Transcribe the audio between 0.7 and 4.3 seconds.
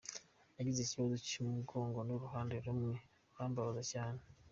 ikibazo cy’umugongo uruhande rumwe rurambabaza cyane.